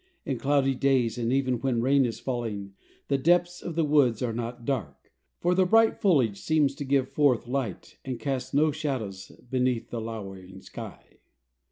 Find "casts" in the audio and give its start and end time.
8.19-8.51